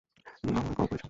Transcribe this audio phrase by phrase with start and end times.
[0.43, 0.97] Naina call করছে।